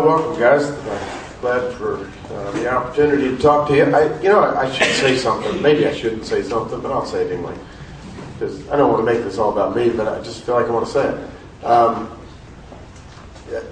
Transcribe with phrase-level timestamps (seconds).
[0.00, 0.64] Welcome, guys.
[0.64, 1.98] I'm glad for
[2.32, 3.84] uh, the opportunity to talk to you.
[3.84, 5.60] I, you know, I should say something.
[5.60, 7.54] Maybe I shouldn't say something, but I'll say it anyway.
[8.32, 10.66] Because I don't want to make this all about me, but I just feel like
[10.66, 11.64] I want to say it.
[11.66, 12.18] Um,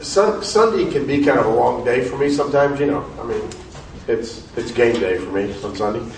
[0.02, 2.78] sun, Sunday can be kind of a long day for me sometimes.
[2.78, 3.48] You know, I mean,
[4.06, 6.14] it's it's game day for me on Sunday,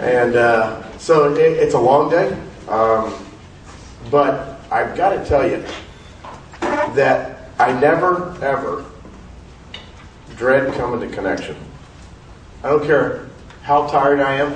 [0.00, 2.36] and uh, so it, it's a long day.
[2.66, 3.14] Um,
[4.10, 5.64] but I've got to tell you
[6.60, 8.84] that I never ever
[10.36, 11.56] dread coming to connection.
[12.62, 13.26] I don't care
[13.62, 14.52] how tired I am.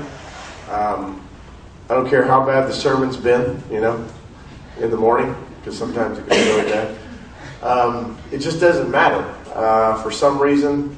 [0.71, 1.29] Um,
[1.89, 4.07] I don't care how bad the sermon's been, you know,
[4.81, 6.99] in the morning, because sometimes it can be really bad.
[7.63, 9.35] Um, it just doesn't matter.
[9.55, 10.95] Uh, for some reason,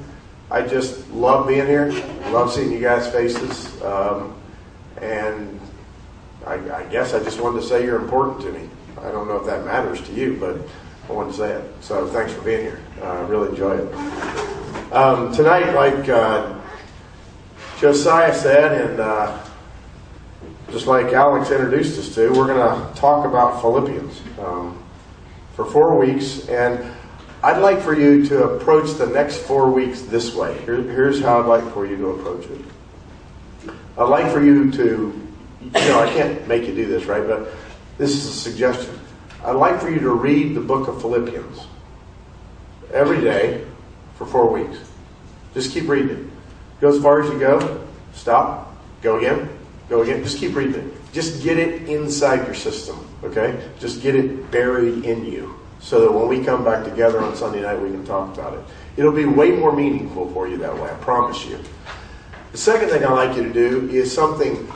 [0.50, 1.90] I just love being here.
[2.30, 3.80] Love seeing you guys' faces.
[3.82, 4.36] Um,
[5.00, 5.60] and
[6.46, 8.68] I, I guess I just wanted to say you're important to me.
[9.00, 10.58] I don't know if that matters to you, but
[11.10, 11.74] I wanted to say it.
[11.82, 12.80] So thanks for being here.
[13.02, 14.92] Uh, I really enjoy it.
[14.92, 16.56] Um, tonight, like uh,
[17.80, 19.44] Josiah said, and uh,
[20.70, 24.80] just like Alex introduced us to, we're going to talk about Philippians um,
[25.54, 26.48] for four weeks.
[26.48, 26.92] And
[27.42, 30.56] I'd like for you to approach the next four weeks this way.
[30.60, 33.72] Here, here's how I'd like for you to approach it.
[33.98, 35.28] I'd like for you to,
[35.60, 37.26] you know, I can't make you do this, right?
[37.26, 37.48] But
[37.98, 38.99] this is a suggestion.
[39.44, 41.66] I'd like for you to read the book of Philippians
[42.92, 43.64] every day
[44.16, 44.78] for four weeks.
[45.54, 46.26] Just keep reading it.
[46.80, 49.48] Go as far as you go, stop, go again,
[49.88, 50.22] go again.
[50.22, 51.12] Just keep reading it.
[51.12, 53.68] Just get it inside your system, okay?
[53.78, 57.62] Just get it buried in you so that when we come back together on Sunday
[57.62, 58.60] night, we can talk about it.
[58.96, 61.58] It'll be way more meaningful for you that way, I promise you.
[62.52, 64.70] The second thing I'd like you to do is something,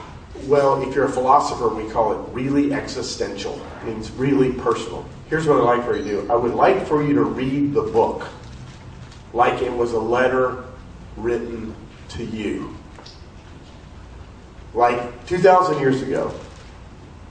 [0.46, 3.60] well, if you're a philosopher, we call it really existential.
[3.82, 5.04] It means really personal.
[5.28, 7.72] Here's what I'd like for you to do I would like for you to read
[7.74, 8.28] the book
[9.32, 10.64] like it was a letter
[11.16, 11.74] written
[12.10, 12.76] to you.
[14.72, 16.32] Like 2,000 years ago,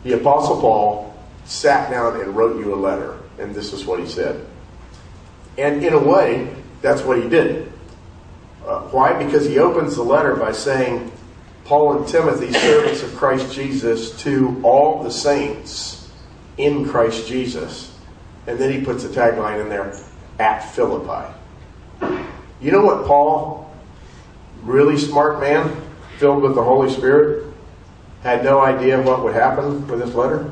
[0.04, 1.16] the Apostle Paul
[1.46, 4.46] sat down and wrote you a letter, and this is what he said.
[5.58, 7.72] And in a way, that's what he did.
[8.66, 9.22] Uh, why?
[9.24, 11.12] Because he opens the letter by saying,
[11.66, 16.12] Paul and Timothy, servants of Christ Jesus, to all the saints
[16.58, 17.98] in Christ Jesus.
[18.48, 19.98] And then he puts a tagline in there,
[20.40, 21.34] at Philippi.
[22.62, 23.74] You know what Paul,
[24.64, 25.76] really smart man,
[26.18, 27.54] filled with the Holy Spirit,
[28.24, 30.52] had no idea what would happen with this letter?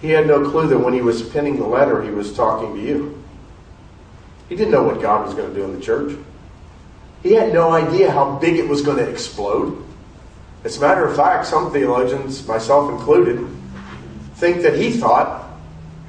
[0.00, 2.80] He had no clue that when he was penning the letter, he was talking to
[2.80, 3.22] you.
[4.48, 6.16] He didn't know what God was going to do in the church.
[7.22, 9.82] He had no idea how big it was going to explode.
[10.66, 13.38] As a matter of fact, some theologians, myself included,
[14.34, 15.48] think that he thought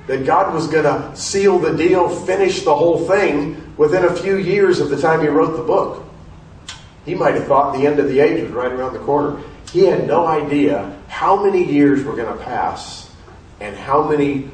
[0.07, 4.38] that God was going to seal the deal, finish the whole thing within a few
[4.38, 6.03] years of the time he wrote the book.
[7.06, 9.40] He might have thought the end of the age was right around the corner.
[9.72, 13.13] He had no idea how many years were going to pass
[13.59, 14.50] and how many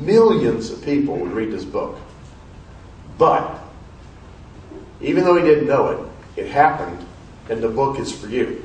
[0.00, 1.98] millions of people would read this book.
[3.16, 3.58] But,
[5.00, 5.88] even though he didn't know
[6.36, 7.06] it, it happened,
[7.48, 8.62] and the book is for you.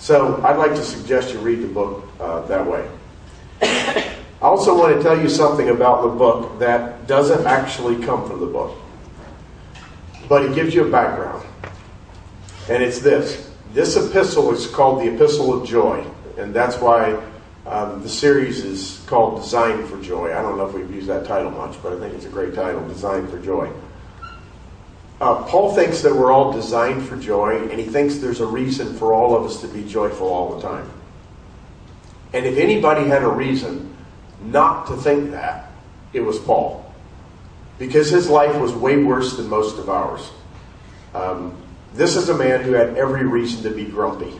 [0.00, 2.88] So, I'd like to suggest you read the book uh, that way.
[3.60, 8.40] I also want to tell you something about the book that doesn't actually come from
[8.40, 8.78] the book,
[10.26, 11.46] but it gives you a background.
[12.70, 16.02] And it's this this epistle is called the Epistle of Joy,
[16.38, 17.22] and that's why
[17.66, 20.30] um, the series is called Designed for Joy.
[20.30, 22.54] I don't know if we've used that title much, but I think it's a great
[22.54, 23.70] title Designed for Joy.
[25.20, 28.94] Uh, Paul thinks that we're all designed for joy, and he thinks there's a reason
[28.94, 30.90] for all of us to be joyful all the time.
[32.32, 33.94] And if anybody had a reason
[34.42, 35.70] not to think that,
[36.14, 36.94] it was Paul.
[37.78, 40.30] Because his life was way worse than most of ours.
[41.14, 41.56] Um,
[41.92, 44.32] this is a man who had every reason to be grumpy.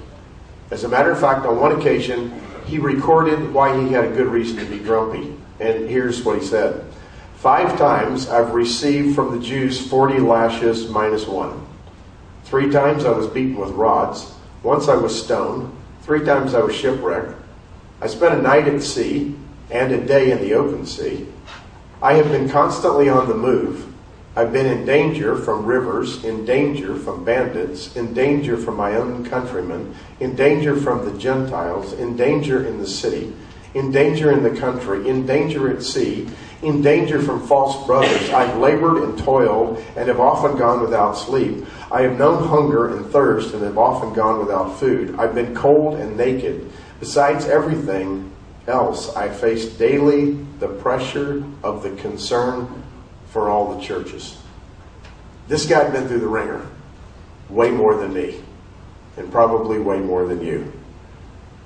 [0.70, 2.32] As a matter of fact, on one occasion,
[2.64, 5.36] he recorded why he had a good reason to be grumpy.
[5.58, 6.89] And here's what he said
[7.40, 11.66] Five times I've received from the Jews 40 lashes minus one.
[12.44, 14.34] Three times I was beaten with rods.
[14.62, 15.74] Once I was stoned.
[16.02, 17.32] Three times I was shipwrecked.
[18.02, 19.34] I spent a night at sea
[19.70, 21.28] and a day in the open sea.
[22.02, 23.90] I have been constantly on the move.
[24.36, 29.24] I've been in danger from rivers, in danger from bandits, in danger from my own
[29.24, 33.32] countrymen, in danger from the Gentiles, in danger in the city,
[33.72, 36.28] in danger in the country, in danger at sea,
[36.62, 38.30] in danger from false brothers.
[38.30, 41.64] I've labored and toiled and have often gone without sleep.
[41.90, 45.18] I have known hunger and thirst and have often gone without food.
[45.18, 46.70] I've been cold and naked.
[46.98, 48.30] Besides everything
[48.66, 52.84] else, I face daily the pressure of the concern
[53.30, 54.36] for all the churches.
[55.48, 56.66] This guy had been through the wringer
[57.48, 58.40] way more than me,
[59.16, 60.72] and probably way more than you.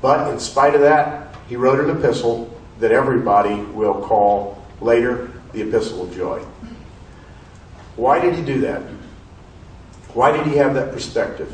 [0.01, 2.51] But in spite of that, he wrote an epistle
[2.81, 6.45] that everybody will call later the Epistle of Joy.
[7.97, 8.83] Why did he do that?
[10.13, 11.53] Why did he have that perspective?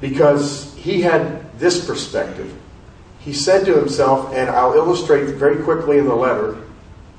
[0.00, 2.52] Because he had this perspective.
[3.20, 6.58] He said to himself, and I'll illustrate very quickly in the letter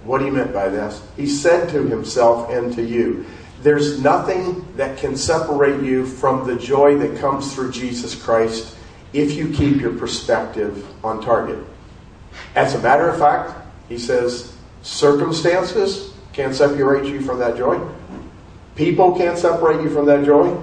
[0.03, 1.01] what he meant by this.
[1.15, 3.25] He said to himself and to you,
[3.63, 8.75] There's nothing that can separate you from the joy that comes through Jesus Christ
[9.13, 11.57] if you keep your perspective on target.
[12.53, 13.53] As a matter of fact,
[13.89, 14.54] he says,
[14.85, 17.79] circumstances can't separate you from that joy.
[18.75, 20.55] People can't separate you from that joy.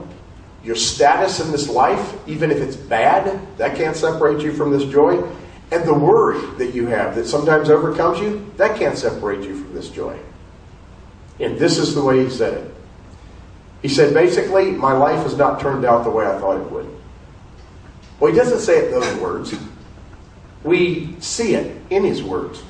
[0.63, 4.85] Your status in this life, even if it's bad, that can't separate you from this
[4.85, 5.23] joy.
[5.73, 9.75] And the worry that you have that sometimes overcomes you, that can't separate you from
[9.75, 10.17] this joy.
[11.41, 12.75] And this is the way he said it.
[13.81, 16.89] He said, basically, my life has not turned out the way I thought it would.
[18.21, 19.53] Well, he doesn't say it those words.
[20.63, 22.63] We see it in his words.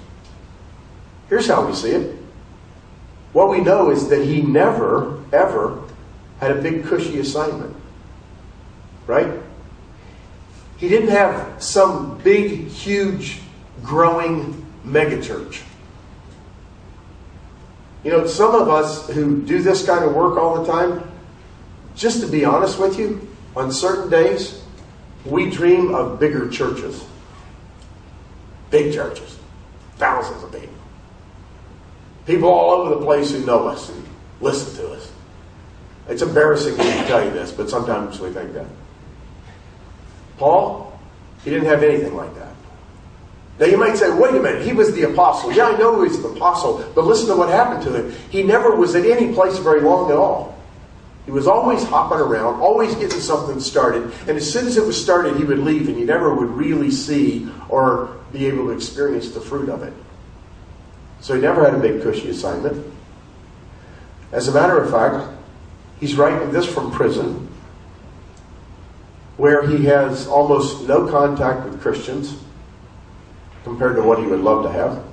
[1.29, 2.17] Here's how we see it.
[3.33, 5.83] What we know is that he never, ever
[6.41, 7.75] had a big, cushy assignment.
[9.07, 9.33] Right?
[10.77, 13.41] He didn't have some big, huge,
[13.83, 15.63] growing megachurch.
[18.05, 21.09] You know, some of us who do this kind of work all the time,
[21.95, 24.63] just to be honest with you, on certain days,
[25.25, 27.05] we dream of bigger churches.
[28.71, 29.39] Big churches.
[29.99, 30.72] Thousands of people.
[32.27, 34.05] People all over the place who know us and
[34.41, 35.11] listen to us.
[36.09, 38.67] It's embarrassing to tell you this, but sometimes we think that.
[40.37, 40.99] Paul,
[41.45, 42.55] he didn't have anything like that.
[43.59, 45.53] Now you might say, wait a minute, he was the apostle.
[45.53, 48.13] Yeah, I know he was the apostle, but listen to what happened to him.
[48.31, 50.59] He never was at any place very long at all.
[51.25, 55.01] He was always hopping around, always getting something started, and as soon as it was
[55.01, 59.31] started, he would leave, and you never would really see or be able to experience
[59.31, 59.93] the fruit of it.
[61.23, 62.85] So he never had a big cushy assignment.
[64.33, 65.31] As a matter of fact,
[66.01, 67.49] he's writing this from prison
[69.37, 72.37] where he has almost no contact with Christians
[73.63, 75.05] compared to what he would love to have.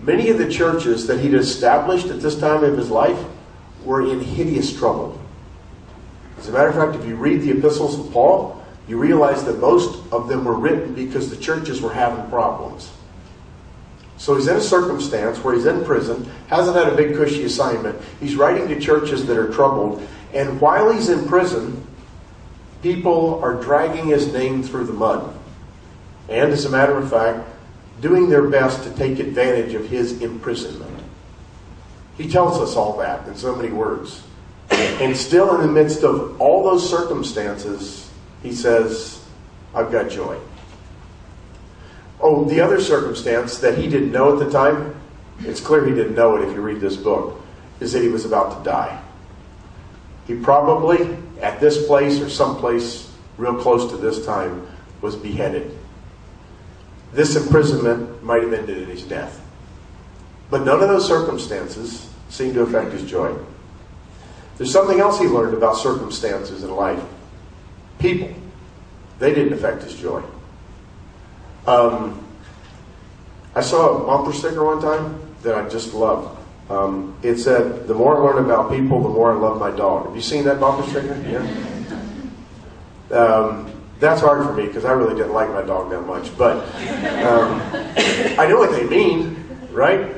[0.00, 3.18] Many of the churches that he'd established at this time of his life
[3.84, 5.20] were in hideous trouble.
[6.36, 9.60] As a matter of fact, if you read the epistles of Paul, you realize that
[9.60, 12.90] most of them were written because the churches were having problems.
[14.20, 17.98] So he's in a circumstance where he's in prison, hasn't had a big cushy assignment.
[18.20, 20.06] He's writing to churches that are troubled.
[20.34, 21.86] And while he's in prison,
[22.82, 25.34] people are dragging his name through the mud.
[26.28, 27.48] And as a matter of fact,
[28.02, 31.02] doing their best to take advantage of his imprisonment.
[32.18, 34.22] He tells us all that in so many words.
[34.70, 38.10] And still, in the midst of all those circumstances,
[38.42, 39.24] he says,
[39.74, 40.36] I've got joy.
[42.22, 44.94] Oh, the other circumstance that he didn't know at the time,
[45.40, 47.40] it's clear he didn't know it if you read this book,
[47.80, 49.02] is that he was about to die.
[50.26, 54.66] He probably, at this place or someplace real close to this time,
[55.00, 55.76] was beheaded.
[57.12, 59.40] This imprisonment might have ended in his death.
[60.50, 63.34] But none of those circumstances seemed to affect his joy.
[64.58, 67.02] There's something else he learned about circumstances in life.
[67.98, 68.30] People.
[69.18, 70.22] They didn't affect his joy.
[71.66, 72.26] Um,
[73.54, 76.38] I saw a bumper sticker one time that I just loved.
[76.70, 80.06] Um, it said, "The more I learn about people, the more I love my dog."
[80.06, 81.16] Have you seen that bumper sticker?
[81.26, 83.16] Yeah.
[83.16, 86.56] Um, that's hard for me because I really didn't like my dog that much, but
[87.24, 87.60] um,
[88.38, 90.16] I know what they mean, right?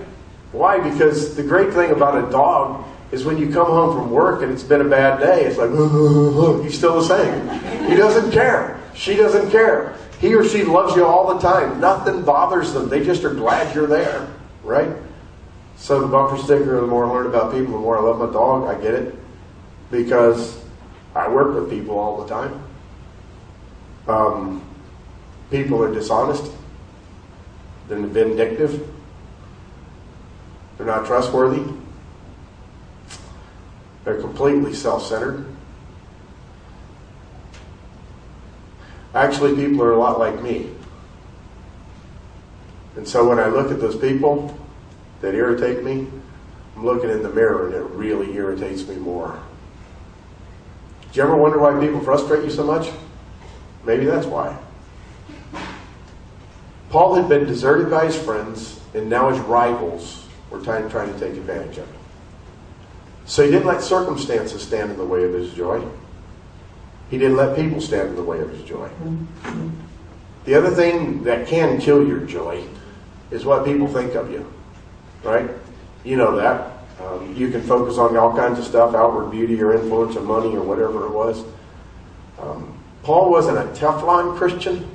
[0.53, 0.79] Why?
[0.79, 4.53] Because the great thing about a dog is when you come home from work and
[4.53, 5.71] it's been a bad day, it's like
[6.65, 7.91] he's still the same.
[7.91, 8.79] He doesn't care.
[8.95, 9.97] She doesn't care.
[10.23, 11.81] He or she loves you all the time.
[11.81, 12.89] Nothing bothers them.
[12.89, 14.29] They just are glad you're there,
[14.63, 14.89] right?
[15.77, 18.33] So the bumper sticker, the more I learn about people, the more I love my
[18.33, 18.69] dog.
[18.69, 19.17] I get it.
[19.91, 20.63] Because
[21.13, 22.63] I work with people all the time.
[24.07, 24.65] Um,
[25.51, 26.53] people are dishonest.
[27.89, 28.89] They're vindictive.
[30.79, 31.65] They're not trustworthy.
[34.05, 35.52] They're completely self centered.
[39.15, 40.71] Actually, people are a lot like me.
[42.97, 44.57] And so when I look at those people
[45.21, 46.07] that irritate me,
[46.77, 49.39] I'm looking in the mirror and it really irritates me more.
[51.13, 52.91] Do you ever wonder why people frustrate you so much?
[53.85, 54.57] Maybe that's why.
[56.89, 61.19] Paul had been deserted by his friends, and now his rivals were trying, trying to
[61.19, 62.01] take advantage of him.
[63.25, 65.83] So he didn't let circumstances stand in the way of his joy.
[67.13, 68.89] He didn't let people stand in the way of his joy.
[70.47, 72.65] The other thing that can kill your joy
[73.31, 74.51] is what people think of you,
[75.23, 75.51] right?
[76.05, 76.73] You know that.
[77.05, 80.57] Um, you can focus on all kinds of stuff, outward beauty or influence or money
[80.57, 81.45] or whatever it was.
[82.41, 84.89] Um, Paul wasn't a Teflon Christian,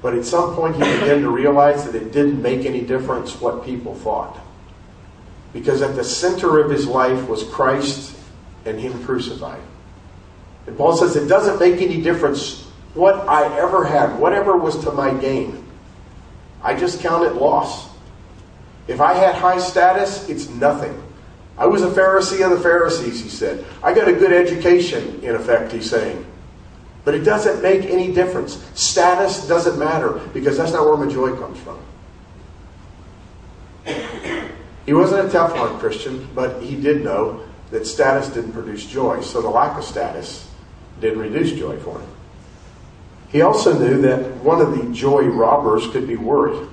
[0.00, 3.62] but at some point he began to realize that it didn't make any difference what
[3.62, 4.38] people thought.
[5.52, 8.16] Because at the center of his life was Christ
[8.64, 9.60] and him crucified.
[10.66, 14.92] And Paul says it doesn't make any difference what I ever had, whatever was to
[14.92, 15.64] my gain.
[16.62, 17.88] I just count it loss.
[18.88, 21.00] If I had high status, it's nothing.
[21.56, 23.64] I was a Pharisee of the Pharisees, he said.
[23.82, 26.26] I got a good education, in effect, he's saying.
[27.04, 28.62] But it doesn't make any difference.
[28.74, 31.78] Status doesn't matter because that's not where my joy comes from.
[34.84, 39.20] He wasn't a Teflon Christian, but he did know that status didn't produce joy.
[39.20, 40.49] So the lack of status
[41.00, 42.10] didn't reduce joy for him.
[43.30, 46.66] He also knew that one of the joy robbers could be worry.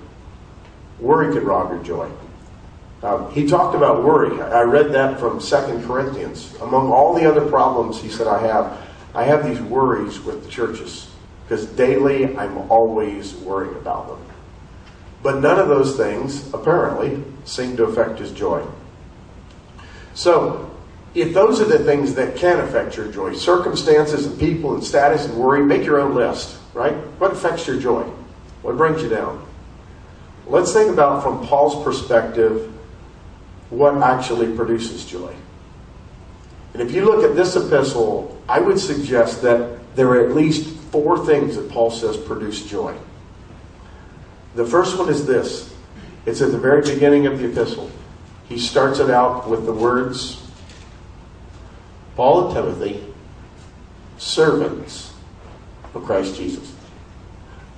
[1.00, 2.10] Worry could rob your joy.
[3.03, 4.41] Um, he talked about worry.
[4.41, 6.55] I read that from Second Corinthians.
[6.62, 8.77] Among all the other problems he said I have,
[9.13, 11.12] I have these worries with the churches
[11.43, 14.36] because daily I'm always worried about them.
[15.22, 18.65] But none of those things, apparently, seem to affect his joy.
[20.13, 20.67] So,
[21.18, 25.26] if those are the things that can affect your joy, circumstances and people and status
[25.26, 26.94] and worry, make your own list, right?
[27.18, 28.04] What affects your joy?
[28.62, 29.44] What brings you down?
[30.46, 32.72] Let's think about from Paul's perspective
[33.72, 35.34] what actually produces joy.
[36.74, 40.70] And if you look at this epistle, I would suggest that there are at least
[40.92, 42.96] four things that Paul says produce joy.
[44.54, 45.74] The first one is this
[46.28, 47.90] it's at the very beginning of the epistle.
[48.48, 50.47] He starts it out with the words
[52.18, 53.06] Paul and Timothy,
[54.18, 55.14] servants
[55.94, 56.76] of Christ Jesus.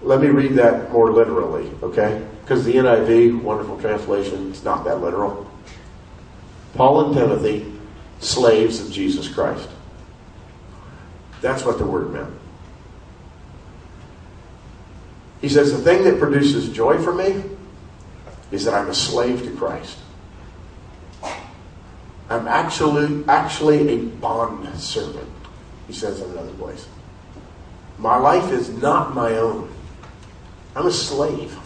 [0.01, 2.25] Let me read that more literally, okay?
[2.41, 5.46] Because the NIV, wonderful translation, it's not that literal.
[6.74, 7.69] Paul and Timothy,
[8.22, 9.67] slaves of Jesus Christ.
[11.41, 12.34] That's what the word meant.
[15.41, 17.43] He says, The thing that produces joy for me
[18.51, 19.98] is that I'm a slave to Christ.
[22.29, 25.29] I'm actually, actually a bond servant,
[25.88, 26.88] he says in another place.
[27.98, 29.69] My life is not my own.
[30.75, 31.57] I'm a slave.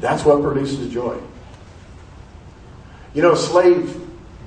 [0.00, 1.20] That's what produces joy.
[3.14, 4.00] You know, a slave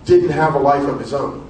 [0.05, 1.49] didn't have a life of his own.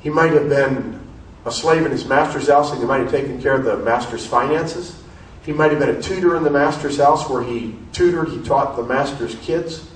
[0.00, 1.00] He might have been
[1.44, 4.24] a slave in his master's house and he might have taken care of the master's
[4.24, 5.02] finances.
[5.44, 8.76] He might have been a tutor in the master's house where he tutored, he taught
[8.76, 9.89] the master's kids.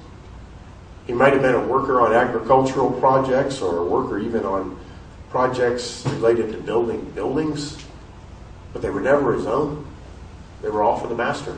[1.06, 4.78] He might have been a worker on agricultural projects or a worker even on
[5.30, 7.76] projects related to building buildings,
[8.73, 9.87] but they were never his own.
[10.62, 11.56] They were all for the master.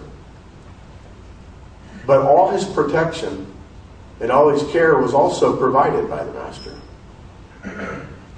[2.06, 3.52] But all his protection
[4.20, 6.74] and all his care was also provided by the master.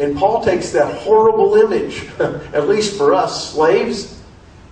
[0.01, 4.21] And Paul takes that horrible image, at least for us slaves,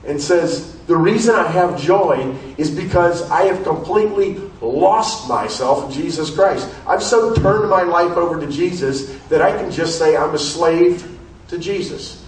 [0.06, 5.92] and says, The reason I have joy is because I have completely lost myself in
[5.92, 6.68] Jesus Christ.
[6.86, 10.38] I've so turned my life over to Jesus that I can just say I'm a
[10.38, 12.25] slave to Jesus.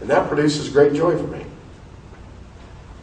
[0.00, 1.44] And that produces great joy for me.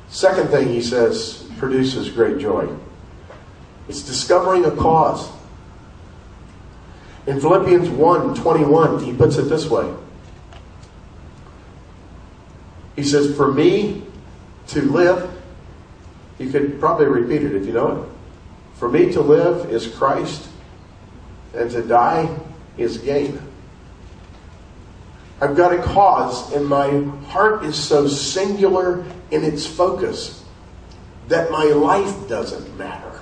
[0.07, 2.69] Second thing he says produces great joy
[3.88, 5.29] it's discovering a cause.
[7.27, 9.91] In Philippians 1 21, he puts it this way.
[12.95, 14.03] He says, For me
[14.67, 15.29] to live,
[16.39, 18.10] you could probably repeat it if you know it.
[18.75, 20.48] For me to live is Christ,
[21.53, 22.29] and to die
[22.77, 23.41] is gain.
[25.41, 30.44] I've got a cause, and my heart is so singular in its focus
[31.27, 33.22] that my life doesn't matter.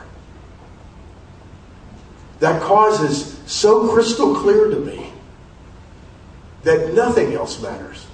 [2.40, 5.12] That cause is so crystal clear to me
[6.64, 8.06] that nothing else matters.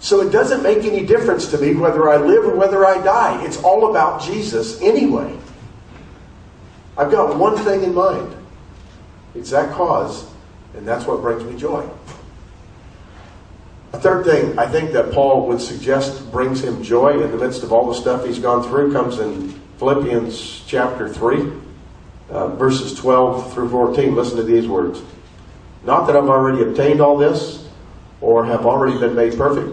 [0.00, 3.44] So it doesn't make any difference to me whether I live or whether I die.
[3.44, 5.34] It's all about Jesus anyway.
[6.96, 8.34] I've got one thing in mind
[9.34, 10.30] it's that cause,
[10.76, 11.88] and that's what brings me joy.
[13.92, 17.62] A third thing I think that Paul would suggest brings him joy in the midst
[17.62, 21.52] of all the stuff he's gone through comes in Philippians chapter 3,
[22.30, 24.14] uh, verses 12 through 14.
[24.14, 25.02] Listen to these words.
[25.84, 27.68] Not that I've already obtained all this
[28.20, 29.70] or have already been made perfect,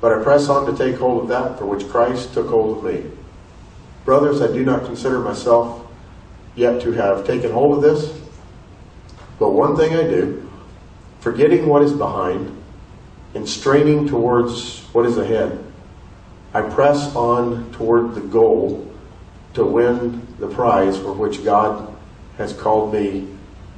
[0.00, 2.84] but I press on to take hold of that for which Christ took hold of
[2.84, 3.08] me.
[4.04, 5.85] Brothers, I do not consider myself
[6.56, 8.12] yet to have taken hold of this,
[9.38, 10.50] But one thing I do,
[11.20, 12.56] forgetting what is behind
[13.34, 15.62] and straining towards what is ahead,
[16.54, 18.90] I press on toward the goal
[19.54, 21.94] to win the prize for which God
[22.38, 23.28] has called me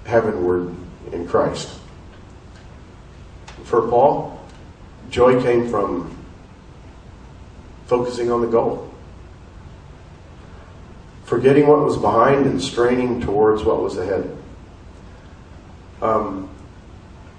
[0.04, 0.74] heavenward
[1.12, 1.68] in Christ.
[3.64, 4.40] For Paul,
[5.10, 6.16] joy came from
[7.86, 8.87] focusing on the goal.
[11.28, 14.34] Forgetting what was behind and straining towards what was ahead.
[16.00, 16.48] Um,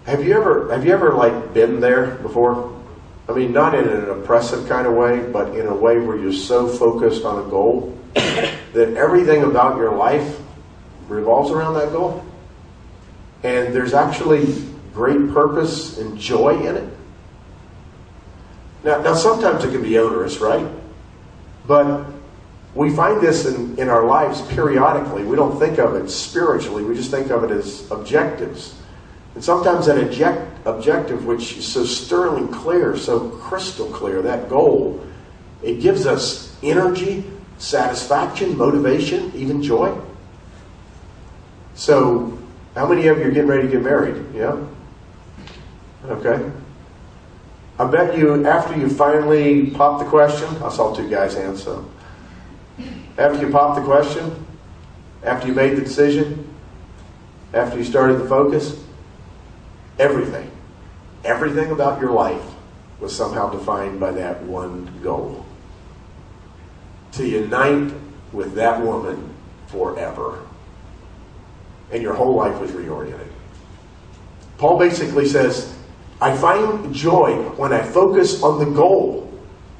[0.05, 2.79] have you ever have you ever like been there before?
[3.27, 6.31] I mean, not in an oppressive kind of way, but in a way where you're
[6.31, 10.39] so focused on a goal that everything about your life
[11.07, 12.23] revolves around that goal.
[13.41, 14.53] And there's actually
[14.93, 16.93] great purpose and joy in it.
[18.83, 20.67] Now, now sometimes it can be onerous, right?
[21.65, 22.05] But
[22.75, 25.23] we find this in, in our lives periodically.
[25.23, 28.75] We don't think of it spiritually, we just think of it as objectives.
[29.35, 35.03] And sometimes that object, objective, which is so sterling clear, so crystal clear, that goal,
[35.63, 37.23] it gives us energy,
[37.57, 39.95] satisfaction, motivation, even joy.
[41.75, 42.37] So,
[42.75, 44.23] how many of you are getting ready to get married?
[44.33, 44.57] Yeah?
[46.05, 46.51] Okay.
[47.77, 51.65] I bet you, after you finally pop the question, I saw two guys' hands.
[53.17, 54.45] After you popped the question,
[55.23, 56.47] after you made the decision,
[57.53, 58.81] after you started the focus,
[59.97, 60.49] everything,
[61.23, 62.43] everything about your life
[62.99, 65.45] was somehow defined by that one goal
[67.13, 67.93] to unite
[68.31, 69.33] with that woman
[69.67, 70.39] forever.
[71.91, 73.27] And your whole life was reoriented.
[74.57, 75.75] Paul basically says,
[76.21, 79.25] I find joy when I focus on the goal.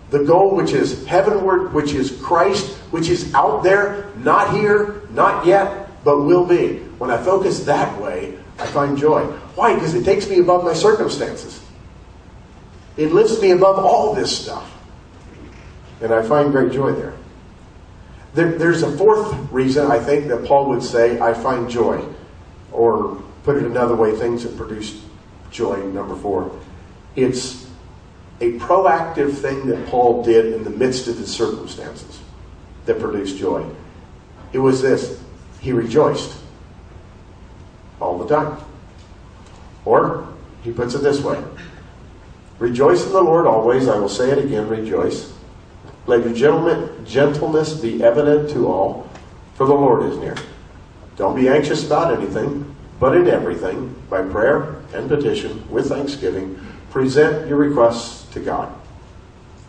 [0.10, 5.45] The goal which is heavenward, which is Christ, which is out there, not here, not
[5.45, 6.78] yet, but will be.
[6.97, 9.25] When I focus that way, I find joy.
[9.56, 9.75] Why?
[9.75, 11.62] Because it takes me above my circumstances.
[12.97, 14.75] It lifts me above all this stuff.
[16.02, 17.13] And I find great joy there.
[18.34, 18.58] there.
[18.58, 22.04] There's a fourth reason I think that Paul would say, I find joy.
[22.71, 25.02] Or put it another way, things that produce
[25.52, 26.58] joy, number four.
[27.15, 27.67] It's
[28.41, 32.19] a proactive thing that Paul did in the midst of the circumstances
[32.89, 33.63] that produced joy.
[34.52, 35.21] It was this
[35.62, 36.36] he rejoiced
[38.02, 38.58] all the time.
[39.86, 40.28] Or,
[40.63, 41.41] he puts it this way
[42.58, 43.88] Rejoice in the Lord always.
[43.88, 45.32] I will say it again, rejoice.
[46.08, 46.34] Let your
[47.06, 49.08] gentleness be evident to all,
[49.54, 50.36] for the Lord is near.
[51.15, 57.47] Don't be anxious about anything, but in everything, by prayer and petition, with thanksgiving, present
[57.47, 58.73] your requests to God.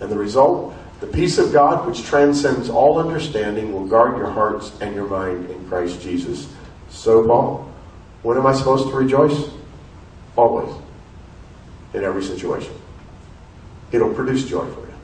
[0.00, 4.72] And the result, the peace of God, which transcends all understanding, will guard your hearts
[4.80, 6.52] and your mind in Christ Jesus.
[6.90, 7.72] So, Paul,
[8.22, 9.48] when am I supposed to rejoice?
[10.36, 10.74] Always.
[11.94, 12.74] In every situation.
[13.92, 14.94] It'll produce joy for you.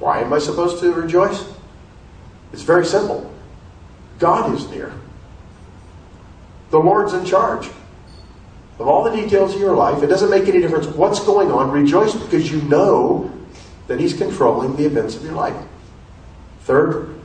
[0.00, 1.44] Why am I supposed to rejoice?
[2.52, 3.32] It's very simple.
[4.18, 4.92] God is near.
[6.70, 7.68] The Lord's in charge
[8.78, 10.02] of all the details of your life.
[10.02, 11.70] It doesn't make any difference what's going on.
[11.70, 13.30] Rejoice because you know
[13.88, 15.56] that He's controlling the events of your life.
[16.60, 17.18] Third,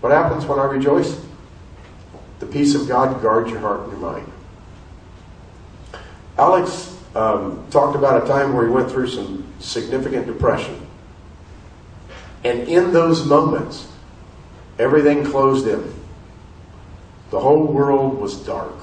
[0.00, 1.18] what happens when I rejoice?
[2.40, 4.30] The peace of God guards your heart and your mind.
[6.36, 10.86] Alex um, talked about a time where he went through some significant depression.
[12.44, 13.88] And in those moments,
[14.78, 15.92] everything closed in.
[17.30, 18.74] The whole world was dark.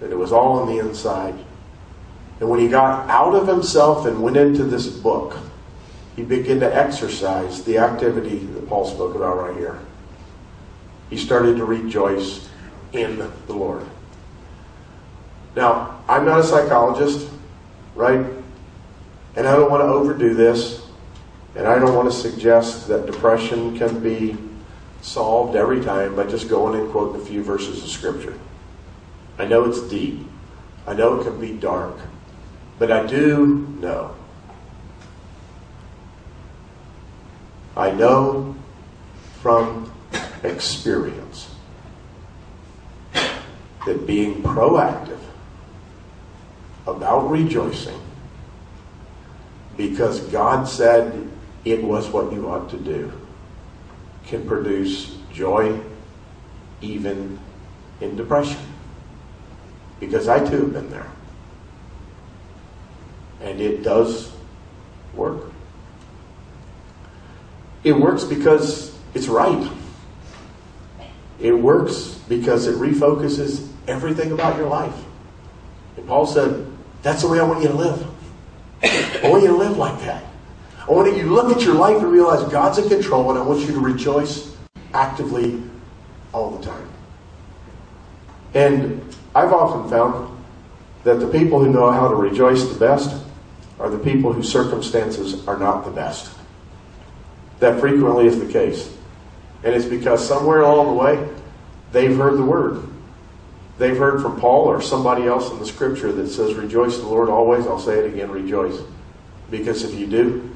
[0.00, 1.34] And it was all on the inside.
[2.40, 5.38] And when he got out of himself and went into this book,
[6.16, 9.78] he began to exercise the activity that Paul spoke about right here.
[11.10, 12.48] He started to rejoice
[12.92, 13.84] in the Lord.
[15.56, 17.28] Now, I'm not a psychologist,
[17.94, 18.24] right?
[19.36, 20.82] And I don't want to overdo this.
[21.54, 24.36] And I don't want to suggest that depression can be
[25.02, 28.38] solved every time by just going and quoting a few verses of Scripture.
[29.38, 30.26] I know it's deep.
[30.86, 31.96] I know it can be dark.
[32.78, 33.46] But I do
[33.80, 34.14] know.
[37.76, 38.54] I know
[39.40, 39.90] from
[40.42, 41.54] experience
[43.12, 45.18] that being proactive
[46.86, 48.00] about rejoicing
[49.76, 51.28] because God said
[51.64, 53.12] it was what you ought to do
[54.26, 55.80] can produce joy
[56.80, 57.38] even
[58.00, 58.60] in depression.
[60.00, 61.06] Because I too have been there.
[63.40, 64.32] And it does
[65.14, 65.51] work.
[67.84, 69.70] It works because it's right.
[71.40, 74.94] It works because it refocuses everything about your life.
[75.96, 76.66] And Paul said,
[77.02, 78.06] That's the way I want you to live.
[78.82, 80.24] I want you to live like that.
[80.88, 83.42] I want you to look at your life and realize God's in control, and I
[83.42, 84.56] want you to rejoice
[84.94, 85.62] actively
[86.32, 86.88] all the time.
[88.54, 89.00] And
[89.34, 90.28] I've often found
[91.04, 93.24] that the people who know how to rejoice the best
[93.78, 96.32] are the people whose circumstances are not the best.
[97.62, 98.92] That frequently is the case.
[99.62, 101.28] And it's because somewhere along the way,
[101.92, 102.82] they've heard the word.
[103.78, 107.28] They've heard from Paul or somebody else in the scripture that says, Rejoice the Lord
[107.28, 107.64] always.
[107.68, 108.80] I'll say it again, rejoice.
[109.48, 110.52] Because if you do,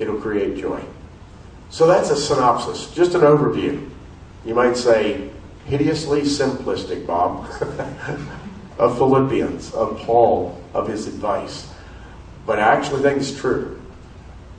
[0.00, 0.82] it'll create joy.
[1.70, 3.88] So that's a synopsis, just an overview.
[4.44, 5.30] You might say,
[5.66, 7.48] hideously simplistic, Bob,
[8.80, 11.72] of Philippians, of Paul, of his advice.
[12.44, 13.80] But I actually think it's true.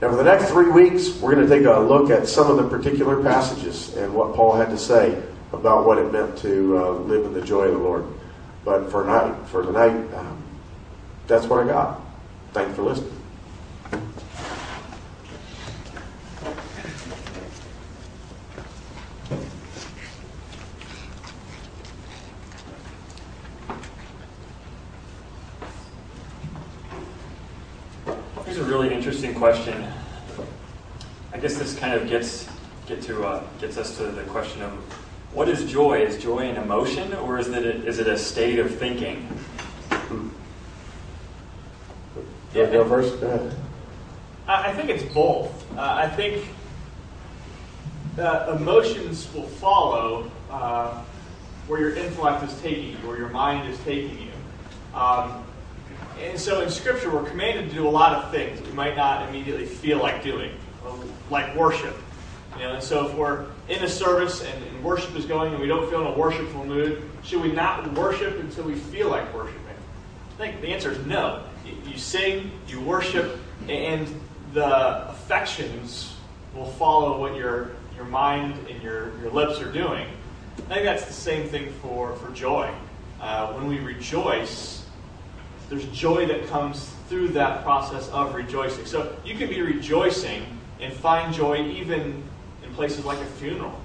[0.05, 2.57] Now, for the next three weeks, we're going to take a look at some of
[2.57, 5.19] the particular passages and what Paul had to say
[5.51, 8.05] about what it meant to uh, live in the joy of the Lord.
[8.63, 9.03] But for
[9.47, 10.43] for tonight, um,
[11.25, 12.01] that's what I got.
[12.53, 13.11] Thank you for listening.
[28.45, 29.84] Here's a really interesting question.
[31.85, 32.47] I guess this kind of gets
[32.87, 34.71] get to uh, gets us to the question of
[35.33, 35.99] what is joy?
[35.99, 39.27] Is joy an emotion, or is it a, is it a state of thinking?
[39.91, 40.31] You
[42.53, 43.21] want to go first?
[43.21, 43.55] Go ahead.
[44.47, 45.77] I I think it's both.
[45.77, 46.45] Uh, I think
[48.17, 51.03] uh, emotions will follow uh,
[51.67, 54.97] where your intellect is taking you, where your mind is taking you.
[54.97, 55.43] Um,
[56.21, 59.27] and so in Scripture, we're commanded to do a lot of things we might not
[59.27, 60.51] immediately feel like doing,
[61.29, 61.95] like worship.
[62.57, 65.61] You know, and so if we're in a service and, and worship is going and
[65.61, 69.33] we don't feel in a worshipful mood, should we not worship until we feel like
[69.33, 69.61] worshiping?
[70.35, 71.43] I think the answer is no.
[71.85, 74.07] You, sing, you worship, and
[74.53, 76.15] the affections
[76.53, 80.07] will follow what your your mind and your, your lips are doing.
[80.69, 82.69] I think that's the same thing for, for joy.
[83.21, 84.85] Uh, when we rejoice,
[85.69, 88.85] there's joy that comes through that process of rejoicing.
[88.85, 90.45] So you can be rejoicing
[90.79, 92.23] and find joy even
[92.63, 93.79] in places like a funeral.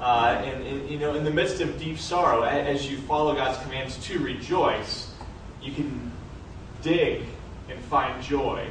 [0.00, 3.62] Uh, and, and, you know, in the midst of deep sorrow, as you follow God's
[3.62, 5.10] commands to rejoice,
[5.62, 6.12] you can
[6.82, 7.22] dig
[7.70, 8.68] and find joy,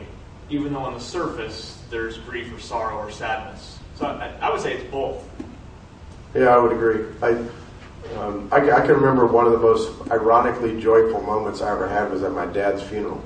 [0.50, 3.80] even though on the surface there's grief or sorrow or sadness.
[3.96, 5.28] So I, I would say it's both.
[6.36, 7.06] Yeah, I would agree.
[7.22, 7.32] I,
[8.20, 12.12] um, I, I can remember one of the most ironically joyful moments I ever had
[12.12, 13.24] was at my dad's funeral.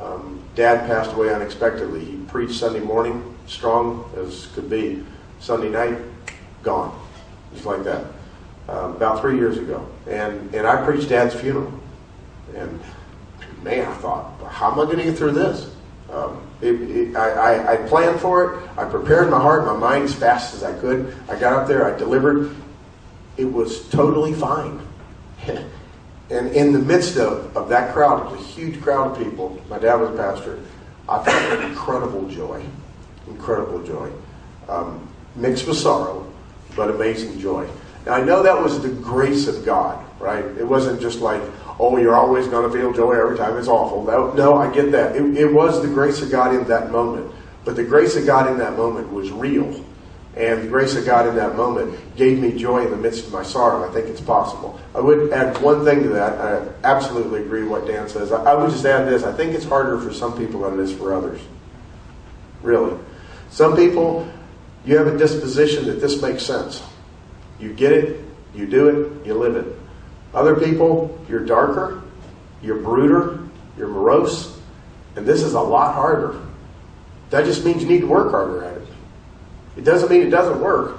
[0.00, 2.04] Um, Dad passed away unexpectedly.
[2.04, 5.04] He preached Sunday morning, strong as could be.
[5.40, 5.98] Sunday night,
[6.62, 6.98] gone,
[7.52, 8.06] just like that.
[8.68, 11.70] Um, about three years ago, and and I preached Dad's funeral,
[12.56, 12.80] and
[13.62, 15.70] man, I thought, how am I going to get through this?
[16.10, 18.70] Um, it, it, I, I, I planned for it.
[18.78, 21.14] I prepared my heart, my mind as fast as I could.
[21.28, 22.54] I got up there, I delivered.
[23.36, 24.80] It was totally fine.
[25.48, 25.68] and
[26.30, 29.60] in the midst of, of that crowd, it was a huge crowd of people.
[29.68, 30.60] My dad was a pastor.
[31.08, 32.64] I felt an incredible joy,
[33.28, 34.10] incredible joy,
[34.68, 36.30] um, mixed with sorrow,
[36.76, 37.68] but amazing joy.
[38.06, 40.44] Now I know that was the grace of God, right?
[40.44, 41.42] It wasn't just like,
[41.78, 44.04] oh, you're always going to feel joy every time it's awful.
[44.04, 45.16] That, no, I get that.
[45.16, 47.32] It, it was the grace of God in that moment.
[47.64, 49.84] But the grace of God in that moment was real.
[50.36, 53.32] And the grace of God in that moment gave me joy in the midst of
[53.32, 53.88] my sorrow.
[53.88, 54.80] I think it's possible.
[54.94, 56.40] I would add one thing to that.
[56.40, 58.32] I absolutely agree what Dan says.
[58.32, 59.22] I, I would just add this.
[59.22, 61.40] I think it's harder for some people than it is for others.
[62.62, 62.98] Really.
[63.54, 64.28] Some people,
[64.84, 66.82] you have a disposition that this makes sense.
[67.60, 69.78] You get it, you do it, you live it.
[70.34, 72.02] Other people, you're darker,
[72.60, 73.38] you're brooder,
[73.78, 74.58] you're morose,
[75.14, 76.40] and this is a lot harder.
[77.30, 78.88] That just means you need to work harder at it.
[79.76, 80.98] It doesn't mean it doesn't work.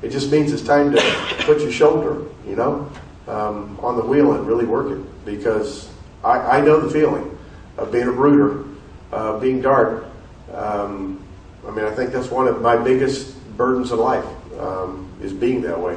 [0.00, 1.00] It just means it's time to
[1.40, 2.90] put your shoulder, you know,
[3.28, 5.26] um, on the wheel and really work it.
[5.26, 5.90] Because
[6.24, 7.38] I, I know the feeling
[7.76, 8.64] of being a brooder,
[9.12, 10.06] uh, being dark.
[10.54, 11.21] Um,
[11.66, 14.24] I mean, I think that's one of my biggest burdens in life
[14.58, 15.96] um, is being that way.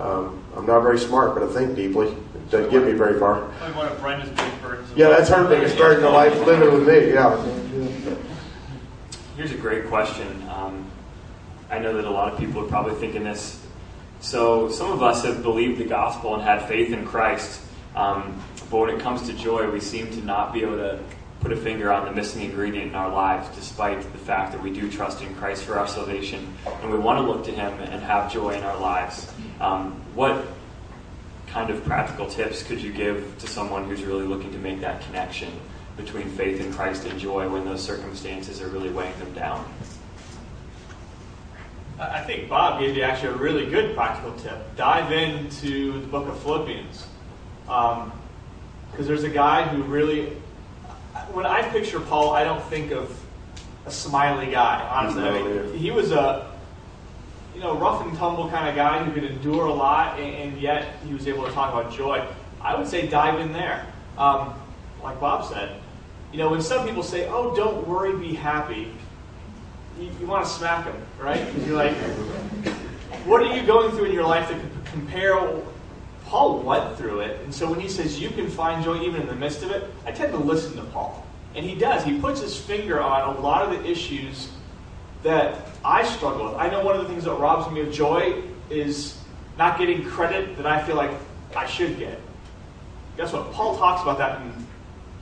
[0.00, 2.08] Um, I'm not very smart, but I think deeply.
[2.08, 3.42] It doesn't get me very far.
[3.58, 4.90] Probably one of Brenda's big burdens.
[4.96, 7.12] Yeah, that's her biggest burden in life, living with me.
[7.12, 7.36] Yeah.
[9.36, 10.48] Here's a great question.
[10.48, 10.90] Um,
[11.70, 13.60] I know that a lot of people are probably thinking this.
[14.20, 17.60] So, some of us have believed the gospel and had faith in Christ,
[17.94, 18.40] um,
[18.70, 21.00] but when it comes to joy, we seem to not be able to
[21.44, 24.72] put a finger on the missing ingredient in our lives, despite the fact that we
[24.72, 28.02] do trust in Christ for our salvation and we want to look to Him and
[28.02, 29.30] have joy in our lives.
[29.60, 30.46] Um, what
[31.48, 35.02] kind of practical tips could you give to someone who's really looking to make that
[35.02, 35.52] connection
[35.98, 39.70] between faith in Christ and joy when those circumstances are really weighing them down?
[42.00, 44.76] I think Bob gave you actually a really good practical tip.
[44.76, 47.06] Dive into the book of Philippians.
[47.66, 48.12] Because um,
[48.98, 50.32] there's a guy who really,
[51.32, 53.20] when I picture Paul, I don't think of
[53.86, 55.22] a smiley guy, honestly.
[55.24, 56.50] I mean, he was a,
[57.54, 60.60] you know, rough and tumble kind of guy who could endure a lot, and, and,
[60.60, 62.26] yet he was able to talk about joy.
[62.60, 63.86] I would say dive in there.
[64.16, 64.54] Um,
[65.02, 65.76] like Bob said,
[66.32, 68.90] you know, when some people say, oh, don't worry, be happy,
[70.00, 71.44] you, you want to smack them, right?
[71.46, 71.94] Because you're like,
[73.26, 75.38] what are you going through in your life that could compare?
[76.34, 79.28] Paul went through it, and so when he says you can find joy even in
[79.28, 81.24] the midst of it, I tend to listen to Paul.
[81.54, 82.02] And he does.
[82.02, 84.48] He puts his finger on a lot of the issues
[85.22, 86.54] that I struggle with.
[86.54, 89.16] I know one of the things that robs me of joy is
[89.58, 91.12] not getting credit that I feel like
[91.54, 92.18] I should get.
[93.16, 93.52] Guess what?
[93.52, 94.66] Paul talks about that in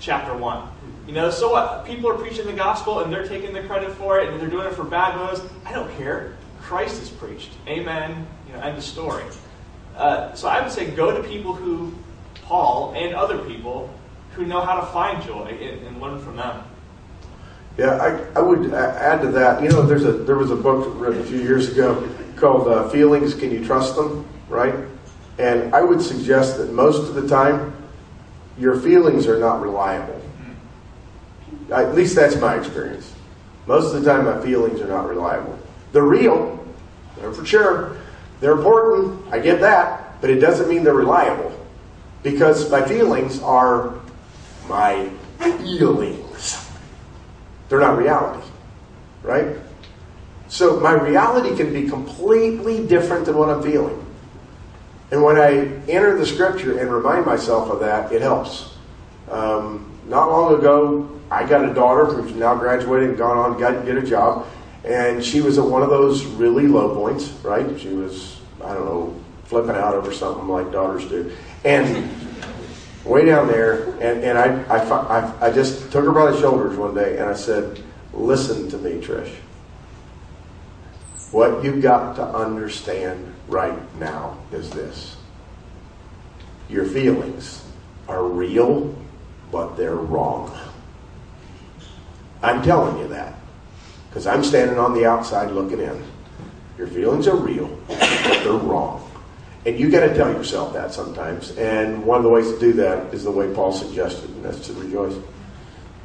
[0.00, 0.68] chapter 1.
[1.06, 1.84] You know, so what?
[1.84, 4.66] People are preaching the gospel and they're taking the credit for it and they're doing
[4.66, 5.42] it for bad motives.
[5.66, 6.38] I don't care.
[6.62, 7.50] Christ is preached.
[7.68, 8.26] Amen.
[8.48, 9.24] You know, end of story.
[9.96, 11.92] Uh, so I would say go to people who,
[12.42, 13.92] Paul and other people,
[14.34, 16.64] who know how to find joy and, and learn from them.
[17.78, 19.62] Yeah, I, I would add to that.
[19.62, 22.88] You know, there's a there was a book written a few years ago called uh,
[22.90, 24.74] "Feelings: Can You Trust Them?" Right,
[25.38, 27.74] and I would suggest that most of the time,
[28.58, 30.20] your feelings are not reliable.
[31.70, 33.14] At least that's my experience.
[33.66, 35.58] Most of the time, my feelings are not reliable.
[35.92, 36.62] They're real,
[37.16, 37.96] they're for sure.
[38.42, 39.32] They're important.
[39.32, 41.56] I get that, but it doesn't mean they're reliable
[42.24, 43.94] because my feelings are
[44.68, 46.68] my feelings.
[47.68, 48.44] They're not reality,
[49.22, 49.56] right?
[50.48, 54.04] So my reality can be completely different than what I'm feeling.
[55.12, 58.74] And when I enter the scripture and remind myself of that, it helps.
[59.30, 63.86] Um, not long ago, I got a daughter who's now graduated and gone on got
[63.86, 64.48] get a job,
[64.84, 67.78] and she was at one of those really low points, right?
[67.80, 71.32] She was, I don't know, flipping out over something like daughters do.
[71.64, 72.10] And
[73.04, 76.76] way down there, and, and I, I, I, I just took her by the shoulders
[76.76, 79.32] one day and I said, Listen to me, Trish.
[81.30, 85.16] What you've got to understand right now is this
[86.68, 87.64] your feelings
[88.08, 88.94] are real,
[89.50, 90.54] but they're wrong.
[92.42, 93.34] I'm telling you that
[94.12, 96.04] because I'm standing on the outside looking in.
[96.76, 99.10] Your feelings are real, but they're wrong.
[99.64, 101.56] And you got to tell yourself that sometimes.
[101.56, 104.66] And one of the ways to do that is the way Paul suggested, and that's
[104.66, 105.14] to rejoice.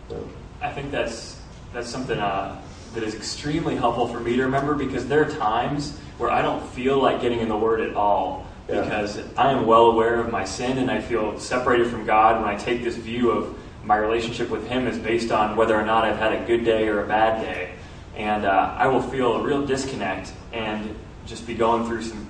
[0.07, 0.29] So.
[0.61, 1.41] I think that's
[1.73, 2.61] that's something uh,
[2.93, 6.65] that is extremely helpful for me to remember because there are times where I don't
[6.69, 8.83] feel like getting in the Word at all yeah.
[8.83, 12.49] because I am well aware of my sin and I feel separated from God when
[12.49, 16.05] I take this view of my relationship with Him is based on whether or not
[16.05, 17.73] I've had a good day or a bad day.
[18.17, 20.93] And uh, I will feel a real disconnect and
[21.25, 22.27] just be going through some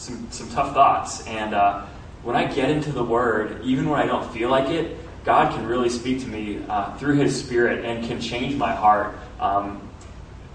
[0.00, 1.26] some, some tough thoughts.
[1.26, 1.86] And uh,
[2.22, 5.66] when I get into the Word, even when I don't feel like it, God can
[5.66, 9.86] really speak to me uh, through His Spirit and can change my heart um,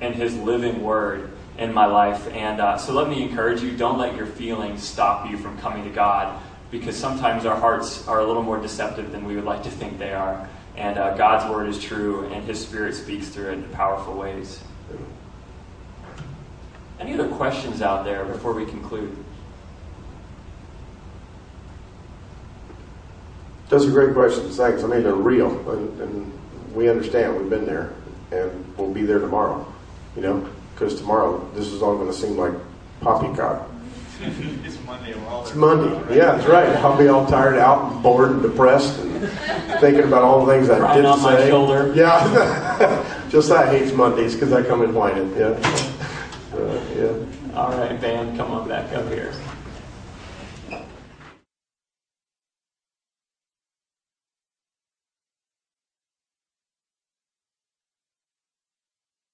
[0.02, 2.28] and His living Word in my life.
[2.34, 5.84] And uh, so let me encourage you don't let your feelings stop you from coming
[5.84, 9.64] to God because sometimes our hearts are a little more deceptive than we would like
[9.64, 10.50] to think they are.
[10.76, 14.60] And uh, God's Word is true, and His Spirit speaks through it in powerful ways.
[17.00, 19.16] Any other questions out there before we conclude?
[23.70, 24.56] Those are great questions.
[24.56, 24.84] Thanks.
[24.84, 27.36] I mean, they're real, and, and we understand.
[27.38, 27.94] We've been there,
[28.32, 29.66] and we'll be there tomorrow.
[30.16, 32.54] You know, because tomorrow this is all going to seem like
[33.02, 33.70] poppycock.
[34.22, 35.14] it's Monday.
[35.42, 35.94] It's Monday.
[35.94, 36.16] Right?
[36.18, 36.70] Yeah, that's right.
[36.78, 39.30] I'll be all tired out, and bored, and depressed, and
[39.82, 41.50] thinking about all the things I Crying didn't say.
[41.50, 41.92] shoulder.
[41.96, 45.36] Yeah, just I hate Mondays because I come in whining.
[45.38, 45.60] Yeah.
[46.56, 47.54] Uh, yeah.
[47.54, 49.34] All right, band, come on back up here.